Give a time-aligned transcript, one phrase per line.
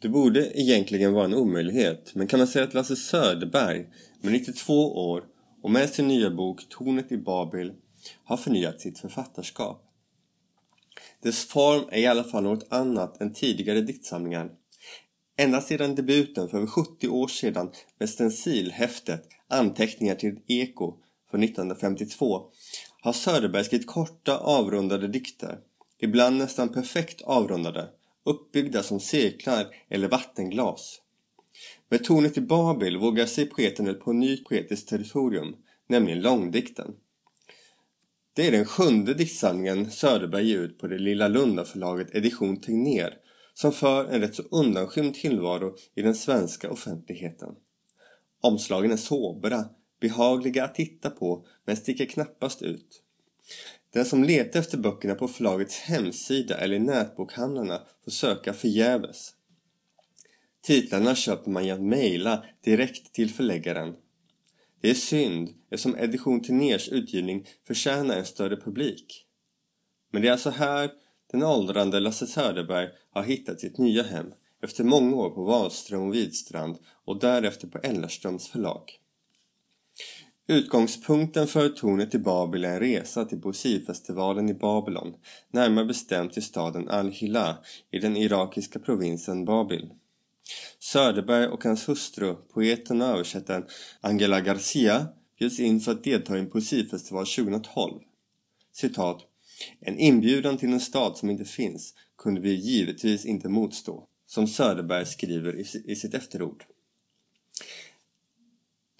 [0.00, 3.86] Det borde egentligen vara en omöjlighet, men kan man säga att Lasse Söderberg
[4.20, 5.24] med 92 år
[5.62, 7.72] och med sin nya bok Tornet i Babel
[8.24, 9.86] har förnyat sitt författarskap.
[11.22, 14.50] Dess form är i alla fall något annat än tidigare diktsamlingar.
[15.36, 20.94] Ända sedan debuten för över 70 år sedan med stencilhäftet Anteckningar till ett eko
[21.30, 22.42] från 1952
[23.00, 25.58] har Söderberg skrivit korta avrundade dikter,
[25.98, 27.88] ibland nästan perfekt avrundade,
[28.24, 31.00] uppbyggda som cirklar eller vattenglas.
[31.88, 35.56] Med tornet i Babel vågar sig poeten ut på nytt poetiskt territorium,
[35.88, 36.94] nämligen långdikten.
[38.34, 43.14] Det är den sjunde diktsamlingen Söderberg ger ut på det lilla Lundaförlaget Edition Tegnér
[43.54, 47.54] som för en rätt så undanskymd tillvaro i den svenska offentligheten.
[48.40, 49.64] Omslagen är sobra,
[50.00, 53.02] behagliga att titta på men sticker knappast ut.
[53.92, 59.34] Den som letar efter böckerna på förlagets hemsida eller i nätbokhandlarna får söka förgäves.
[60.62, 63.94] Titlarna köper man genom att mejla direkt till förläggaren.
[64.80, 69.26] Det är synd eftersom Edition Teners utgivning förtjänar en större publik.
[70.10, 70.90] Men det är alltså här
[71.32, 74.26] den åldrande Lasse Söderberg har hittat sitt nya hem
[74.62, 78.99] efter många år på Wahlström och Widstrand och därefter på Ellerströms förlag.
[80.50, 85.14] Utgångspunkten för tornet i Babel är en resa till poesifestivalen i Babylon,
[85.50, 87.58] närmare bestämt till staden Al-Hila
[87.90, 89.90] i den irakiska provinsen Babil.
[90.78, 93.64] Söderberg och hans hustru, poeten och översättaren
[94.00, 95.06] Angela Garcia,
[95.38, 98.00] bjöds in för att delta i en poesifestival 2012.
[98.72, 99.22] Citat.
[99.80, 105.06] En inbjudan till en stad som inte finns kunde vi givetvis inte motstå, som Söderberg
[105.06, 105.56] skriver
[105.90, 106.64] i sitt efterord.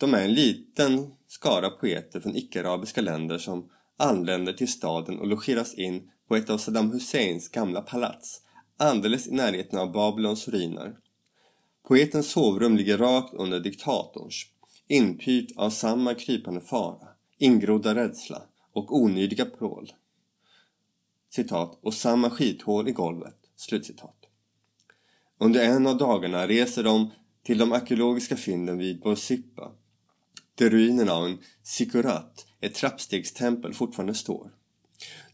[0.00, 5.74] De är en liten skara poeter från icke-arabiska länder som anländer till staden och logeras
[5.74, 8.42] in på ett av Saddam Husseins gamla palats
[8.76, 10.96] alldeles i närheten av Babylons ruiner.
[11.88, 14.46] Poetens sovrum ligger rakt under diktatorns,
[14.88, 19.92] inpyrt av samma krypande fara, ingrodda rädsla och onydiga prål.
[21.30, 23.36] Citat, och samma skithål i golvet.
[23.56, 24.16] Slutcitat.
[25.38, 27.10] Under en av dagarna reser de
[27.42, 29.69] till de arkeologiska fynden vid Borsippa
[30.60, 34.50] där ruinerna av en sikurat, ett trappstegstempel, fortfarande står.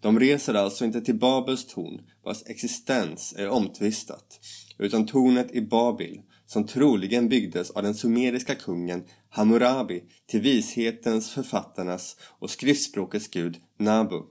[0.00, 4.40] De reser alltså inte till Babels torn, vars existens är omtvistat,
[4.78, 12.16] utan tornet i Babil, som troligen byggdes av den sumeriska kungen Hammurabi till vishetens, författarnas
[12.20, 14.22] och skriftspråkets gud Nabu.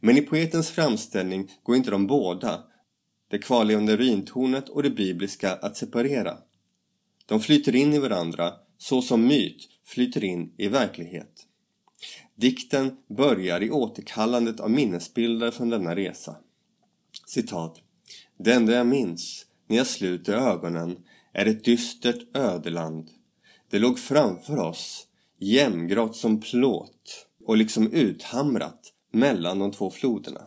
[0.00, 2.64] Men i poetens framställning går inte de båda,
[3.30, 6.38] det kvarlevande ruintornet och det bibliska, att separera.
[7.26, 11.46] De flyter in i varandra så som myt flyter in i verklighet.
[12.34, 16.36] Dikten börjar i återkallandet av minnesbilder från denna resa.
[17.26, 17.80] Citat.
[18.38, 20.98] Det enda jag minns när jag sluter ögonen
[21.32, 23.10] är ett dystert ödeland.
[23.70, 25.06] Det låg framför oss,
[25.38, 30.46] jämngrått som plåt och liksom uthamrat mellan de två floderna.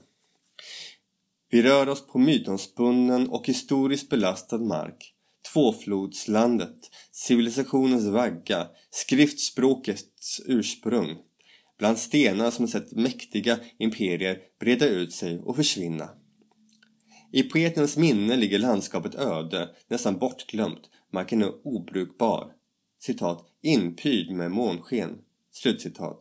[1.49, 5.13] Vi rör oss på mytomspunnen och historiskt belastad mark
[5.53, 11.17] tvåflodslandet, civilisationens vagga, skriftspråkets ursprung,
[11.77, 16.09] bland stenar som sett mäktiga imperier breda ut sig och försvinna.
[17.31, 22.51] I poetens minne ligger landskapet öde, nästan bortglömt, marken är obrukbar.
[22.99, 25.17] Citat, inpyrd med månsken.
[25.51, 26.19] Slutcitat.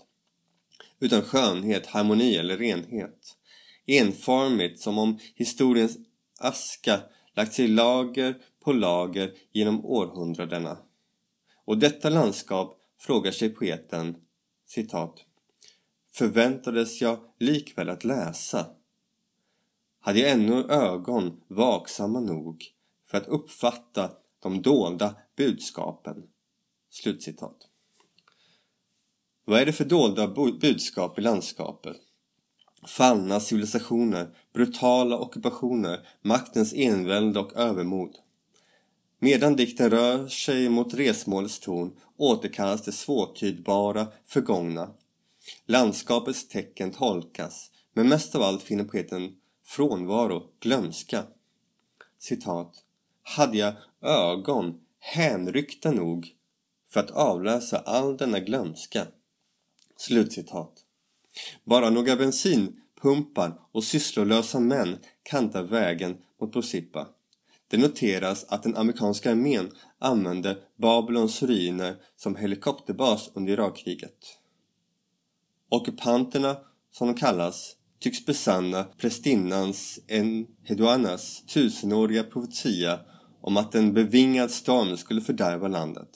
[1.01, 3.37] Utan skönhet, harmoni eller renhet.
[3.87, 5.99] Enformigt som om historiens
[6.41, 7.01] aska
[7.37, 8.35] lagt sig lager
[8.67, 10.79] på lager genom århundradena.
[11.65, 14.17] Och detta landskap, frågar sig poeten,
[14.67, 15.25] citat,
[16.15, 18.67] förväntades jag likväl att läsa.
[20.01, 22.65] Hade jag ännu ögon vaksamma nog
[23.11, 24.11] för att uppfatta
[24.43, 26.23] de dolda budskapen.
[26.91, 27.57] Slutcitat.
[29.45, 30.29] Vad är det för dolda
[30.61, 31.97] budskap i landskapet?
[32.87, 38.17] Fallna civilisationer, brutala ockupationer, maktens envälde och övermod.
[39.19, 44.91] Medan dikten rör sig mot resmålets torn återkallas det svårtydbara förgångna.
[45.67, 51.25] Landskapets tecken tolkas, men mest av allt finner poeten frånvaro, glömska.
[52.19, 52.85] Citat.
[53.23, 56.35] Hade jag ögon hänryckta nog
[56.89, 59.07] för att avläsa all denna glömska.
[59.97, 60.73] Slutcitat.
[61.65, 67.09] Bara några bensinpumpar och sysslolösa män kantar vägen mot Borsippa.
[67.69, 74.17] Det noteras att den amerikanska armén använde Babylons ruiner som helikopterbas under Irakkriget.
[75.69, 76.57] Ockupanterna,
[76.93, 83.01] som de kallas, tycks besanna prästinnans Enheduanas tusenåriga profetia
[83.41, 86.09] om att en bevingad storm skulle fördärva landet.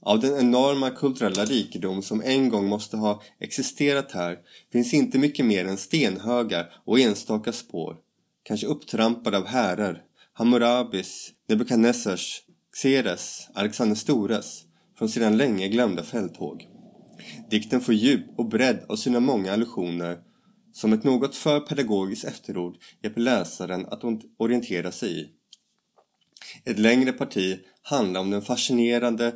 [0.00, 4.38] Av den enorma kulturella rikedom som en gång måste ha existerat här
[4.72, 7.96] finns inte mycket mer än stenhögar och enstaka spår,
[8.42, 10.02] kanske upptrampade av härar,
[10.36, 12.42] Hammurabis, Nebukadnessars,
[12.72, 14.62] Xeres, Alexander Stores,
[14.98, 16.68] från sedan länge glömda fälttåg.
[17.50, 20.18] Dikten får djup och bredd av sina många allusioner
[20.72, 24.02] som ett något för pedagogiskt efterord hjälper läsaren att
[24.38, 25.28] orientera sig i.
[26.64, 29.34] Ett längre parti handlar om den fascinerande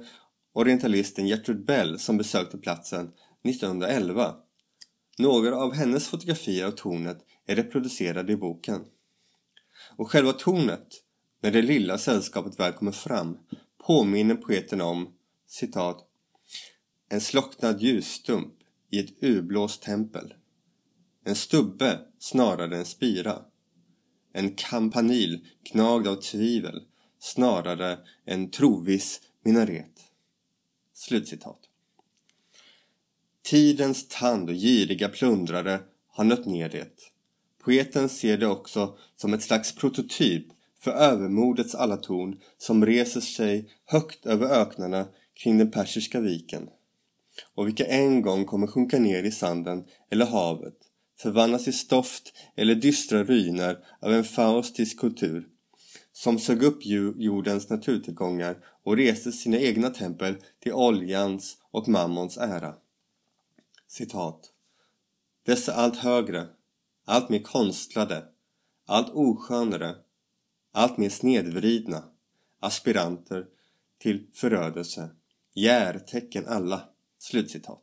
[0.52, 3.10] orientalisten Gertrud Bell som besökte platsen
[3.48, 4.34] 1911.
[5.18, 8.84] Några av hennes fotografier av tornet är reproducerade i boken.
[9.96, 10.88] Och själva tornet,
[11.42, 13.38] när det lilla sällskapet väl kommer fram,
[13.86, 15.14] påminner poeten om
[15.46, 16.08] citat
[17.08, 18.54] en slocknad ljusstump
[18.90, 20.34] i ett urblåst tempel.
[21.24, 23.42] En stubbe snarare än spira.
[24.32, 26.82] En kampanil knagd av tvivel
[27.18, 30.00] snarare än troviss minaret.
[30.92, 31.60] Slutcitat.
[33.42, 36.98] Tidens tand och giriga plundrare har nött ner det.
[37.68, 40.46] Poeten ser det också som ett slags prototyp
[40.80, 46.68] för övermodets alla torn som reser sig högt över öknarna kring den persiska viken
[47.54, 50.74] och vilka en gång kommer sjunka ner i sanden eller havet
[51.18, 55.48] förvandlas i stoft eller dystra ruiner av en faustisk kultur
[56.12, 56.78] som sög upp
[57.16, 62.74] jordens naturtillgångar och reste sina egna tempel till oljans och mammons ära.
[63.88, 64.40] Citat.
[65.46, 66.46] Dessa allt högre,
[67.08, 68.24] allt mer konstlade,
[68.86, 69.94] allt oskönare,
[70.72, 72.04] allt mer snedvridna
[72.60, 73.46] aspiranter
[73.98, 75.10] till förödelse,
[75.54, 76.88] järtecken alla.
[77.18, 77.82] Slutcitat.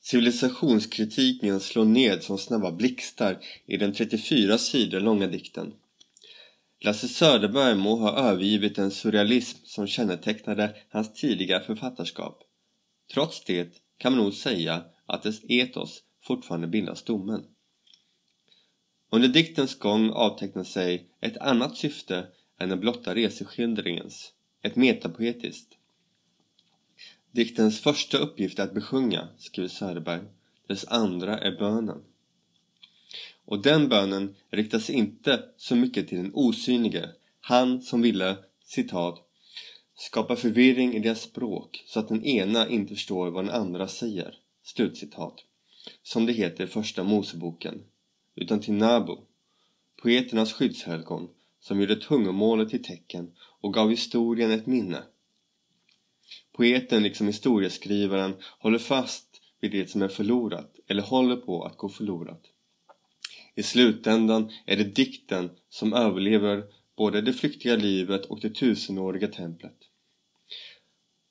[0.00, 5.74] Civilisationskritiken slår ned som snabba blixtar i den 34 sidor långa dikten.
[6.80, 12.42] Lasse Söderberg må ha övergivit den surrealism som kännetecknade hans tidiga författarskap.
[13.14, 17.44] Trots det kan man nog säga att dess etos fortfarande bildar stommen.
[19.10, 22.26] Under diktens gång avtecknar sig ett annat syfte
[22.58, 24.32] än den blotta reseskildringens,
[24.62, 25.68] ett metapoetiskt.
[27.30, 30.22] Diktens första uppgift är att besjunga, skriver Söderberg.
[30.66, 32.02] Dess andra är bönen.
[33.44, 37.10] Och den bönen riktar sig inte så mycket till den osynlige,
[37.40, 39.26] han som ville, citat,
[39.96, 44.38] skapa förvirring i deras språk så att den ena inte förstår vad den andra säger,
[44.62, 45.44] slutcitat,
[46.02, 47.82] som det heter i Första Moseboken,
[48.36, 49.16] utan till Nabu,
[50.02, 51.28] poeternas skyddshelgon,
[51.60, 55.02] som gjorde tungomålet till tecken och gav historien ett minne.
[56.52, 61.88] Poeten liksom historieskrivaren håller fast vid det som är förlorat eller håller på att gå
[61.88, 62.42] förlorat.
[63.54, 66.64] I slutändan är det dikten som överlever
[66.96, 69.76] både det flyktiga livet och det tusenåriga templet.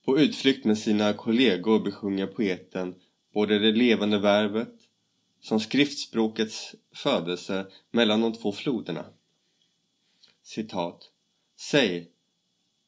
[0.06, 2.96] På utflykt med sina kollegor besjunger poeten
[3.34, 4.85] både det levande värvet
[5.46, 9.06] som skriftspråkets födelse mellan de två floderna.
[10.44, 11.12] Citat.
[11.56, 12.12] Säg,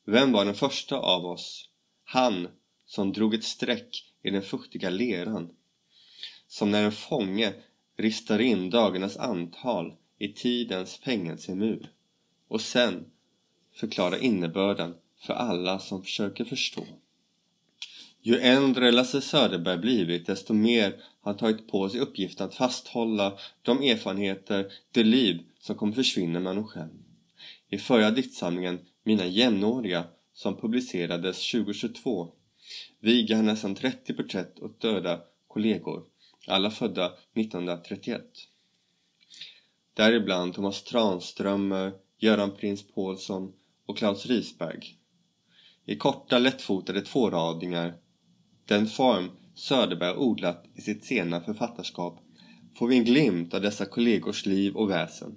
[0.05, 1.69] vem var den första av oss
[2.03, 2.47] han
[2.85, 5.55] som drog ett streck i den fuktiga leran.
[6.47, 7.53] Som när en fånge
[7.97, 11.91] ristar in dagarnas antal i tidens fängelsemur
[12.47, 13.11] och sen
[13.73, 16.85] förklara innebörden för alla som försöker förstå.
[18.27, 20.91] Ju äldre Lasse Söderberg blivit desto mer
[21.21, 26.39] har han tagit på sig uppgiften att fasthålla de erfarenheter, det liv som kommer försvinna
[26.39, 26.89] med honom själv.
[27.69, 30.03] I förra diktsamlingen Mina jämnåriga
[30.33, 32.31] som publicerades 2022
[32.99, 36.03] viger han nästan 30 porträtt åt döda kollegor,
[36.47, 38.21] alla födda 1931.
[39.93, 43.53] Däribland Thomas Tranströmer, Göran Prins Paulsson
[43.85, 44.95] och Klaus Risberg.
[45.85, 47.93] I korta lättfotade tvåradingar,
[48.67, 52.19] den form Söderberg odlat i sitt sena författarskap,
[52.77, 55.35] får vi en glimt av dessa kollegors liv och väsen.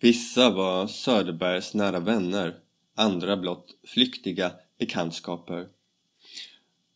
[0.00, 2.54] Vissa var Söderbergs nära vänner
[2.94, 5.68] andra blott flyktiga bekantskaper.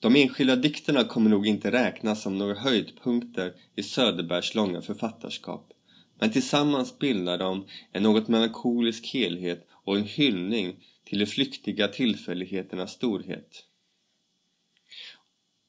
[0.01, 5.73] De enskilda dikterna kommer nog inte räknas som några höjdpunkter i Söderbergs långa författarskap
[6.19, 12.93] men tillsammans bildar de en något melankolisk helhet och en hyllning till de flyktiga tillfälligheternas
[12.93, 13.65] storhet.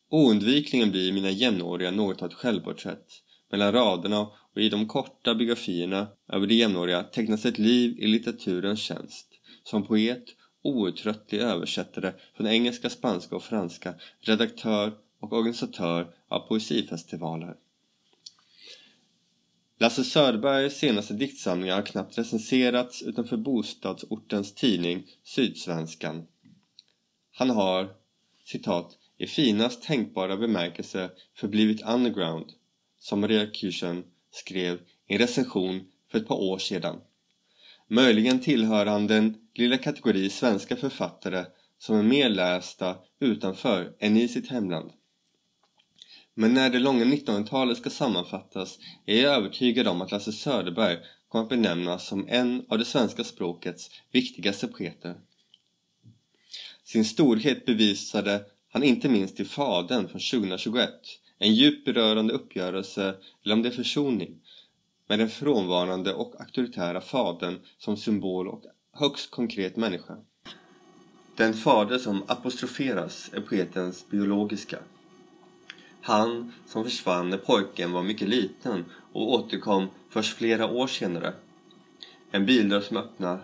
[0.09, 3.23] Oundvikligen blir mina jämnåriga något av ett självporträtt.
[3.51, 8.79] Mellan raderna och i de korta biografierna över de jämnåriga tecknas ett liv i litteraturens
[8.79, 9.27] tjänst
[9.63, 10.23] som poet,
[10.61, 17.55] outtröttlig översättare från engelska, spanska och franska, redaktör och organisatör av poesifestivaler.
[19.79, 26.27] Lasse Söderbergs senaste diktsamlingar har knappt recenserats utanför bostadsortens tidning Sydsvenskan.
[27.31, 27.89] Han har,
[28.45, 32.45] citat, i finast tänkbara bemärkelse förblivit underground,
[32.99, 37.01] som Maria Kyrsen skrev i en recension för ett par år sedan.
[37.87, 41.45] Möjligen tillhör han den lilla kategori svenska författare
[41.77, 44.91] som är mer lästa utanför än i sitt hemland.
[46.33, 50.97] Men när det långa 1900-talet ska sammanfattas är jag övertygad om att Lasse Söderberg
[51.27, 55.15] kommer att benämnas som en av det svenska språkets viktigaste poeter.
[56.83, 60.89] Sin storhet bevisade han inte minst till Fadern från 2021,
[61.39, 64.39] en djupt berörande uppgörelse, eller om det är försoning,
[65.07, 70.17] med den frånvarande och auktoritära fadern som symbol och högst konkret människa.
[71.35, 74.79] Den fader som apostroferas är poetens biologiska.
[76.01, 81.33] Han som försvann när pojken var mycket liten och återkom först flera år senare.
[82.31, 83.41] En bildörr som öppnas,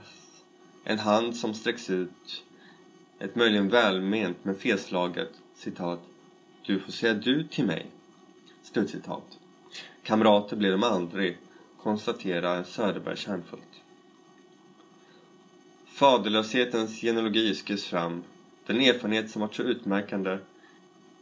[0.83, 2.43] en hand som sträcks ut,
[3.19, 5.99] ett möjligen välment men felslaget citat
[6.65, 7.85] Du får säga du till mig.
[8.61, 9.39] Slutcitat.
[10.03, 11.37] Kamrater blir de aldrig,
[11.83, 13.81] konstaterar Söderberg kärnfullt.
[15.85, 18.23] Faderlöshetens genealogi skrivs fram,
[18.65, 20.37] den erfarenhet som varit så utmärkande,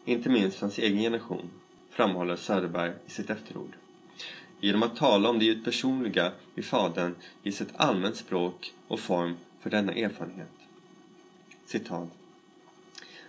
[0.05, 1.49] inte minst för hans egen generation,
[1.89, 3.75] framhåller Söderberg i sitt efterord.
[4.59, 9.35] Genom att tala om det djupt personliga i fadern ges ett allmänt språk och form
[9.59, 10.62] för denna erfarenhet.
[11.65, 12.09] Citat.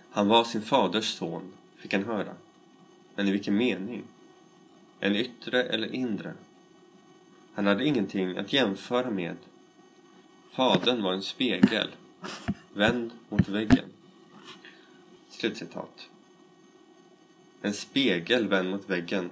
[0.09, 2.35] Han var sin faders son, fick han höra.
[3.15, 4.03] Men i vilken mening?
[4.99, 6.33] En yttre eller inre?
[7.53, 9.37] Han hade ingenting att jämföra med.
[10.51, 11.89] Fadern var en spegel,
[12.73, 13.85] vänd mot väggen.
[15.29, 16.09] Slutcitat.
[17.61, 19.29] En spegel vänd mot väggen.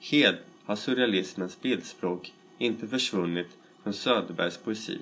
[0.00, 3.48] Helt har surrealismens bildspråk inte försvunnit
[3.82, 4.98] från Söderbergs poesi.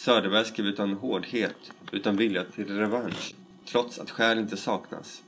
[0.00, 3.34] Söderberg skrev utan hårdhet, utan vilja till revansch,
[3.66, 5.22] trots att skäl inte saknas.